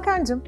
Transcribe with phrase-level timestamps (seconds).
[0.00, 0.42] Hakan'cığım,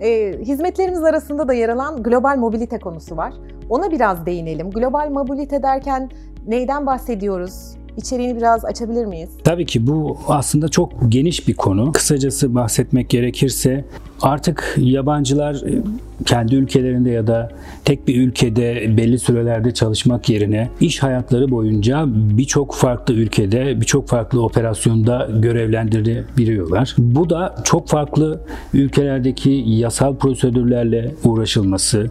[0.00, 3.34] e, hizmetlerimiz arasında da yer alan global mobilite konusu var.
[3.68, 4.70] Ona biraz değinelim.
[4.70, 6.10] Global mobilite derken
[6.46, 7.76] neyden bahsediyoruz?
[7.96, 9.28] İçeriğini biraz açabilir miyiz?
[9.44, 11.92] Tabii ki bu aslında çok geniş bir konu.
[11.92, 13.84] Kısacası bahsetmek gerekirse
[14.22, 15.82] artık yabancılar e,
[16.24, 17.50] kendi ülkelerinde ya da
[17.84, 24.42] tek bir ülkede belli sürelerde çalışmak yerine iş hayatları boyunca birçok farklı ülkede, birçok farklı
[24.42, 26.94] operasyonda görevlendirebiliyorlar.
[26.98, 28.40] Bu da çok farklı
[28.74, 32.10] ülkelerdeki yasal prosedürlerle uğraşılması,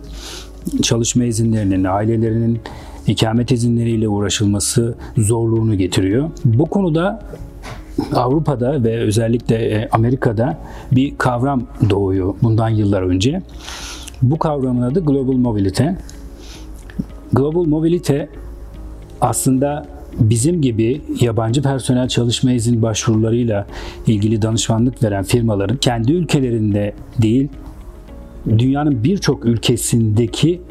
[0.81, 2.59] çalışma izinlerinin, ailelerinin
[3.07, 6.29] ikamet izinleriyle uğraşılması zorluğunu getiriyor.
[6.45, 7.23] Bu konuda
[8.13, 10.57] Avrupa'da ve özellikle e, Amerika'da
[10.91, 13.41] bir kavram doğuyor bundan yıllar önce.
[14.21, 15.87] Bu kavramın adı Global Mobility.
[17.33, 18.19] Global Mobility
[19.21, 19.85] aslında
[20.19, 23.67] bizim gibi yabancı personel çalışma izin başvurularıyla
[24.07, 27.47] ilgili danışmanlık veren firmaların kendi ülkelerinde değil,
[28.47, 30.61] dünyanın birçok ülkesindeki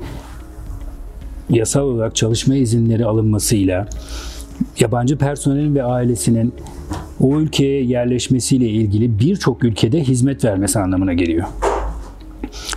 [1.51, 3.89] yasal olarak çalışma izinleri alınmasıyla
[4.81, 6.55] yabancı personelin ve ailesinin
[7.21, 11.45] o ülkeye yerleşmesiyle ilgili birçok ülkede hizmet vermesi anlamına geliyor.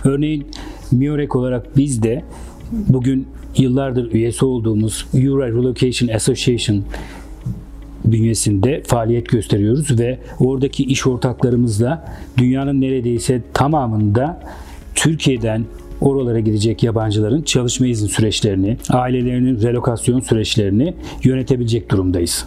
[0.04, 0.46] Örneğin
[0.92, 2.24] MIOREK olarak biz de
[2.72, 6.84] bugün yıllardır üyesi olduğumuz Euro Relocation Association
[8.04, 14.42] bünyesinde faaliyet gösteriyoruz ve oradaki iş ortaklarımızla dünyanın neredeyse tamamında
[14.94, 15.64] Türkiye'den
[16.00, 22.46] oralara gidecek yabancıların çalışma izin süreçlerini, ailelerinin relokasyon süreçlerini yönetebilecek durumdayız.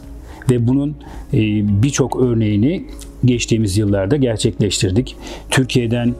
[0.50, 0.90] Ve bunun
[1.34, 1.38] e,
[1.84, 2.86] birçok örneğini
[3.26, 5.16] geçtiğimiz yıllarda gerçekleştirdik.
[5.50, 6.16] Türkiye'den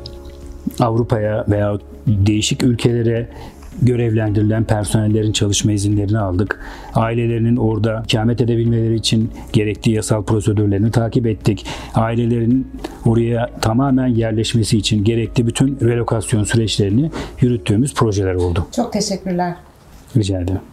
[0.80, 3.30] Avrupa'ya veya değişik ülkelere
[3.82, 6.60] görevlendirilen personellerin çalışma izinlerini aldık.
[6.96, 11.66] Ailelerinin orada ikamet edebilmeleri için gerektiği yasal prosedürlerini takip ettik.
[11.96, 12.68] Ailelerin
[13.06, 18.68] oraya tamamen yerleşmesi için gerekli bütün relokasyon süreçlerini yürüttüğümüz projeler oldu.
[18.76, 19.56] Çok teşekkürler.
[20.18, 20.71] Rica ederim.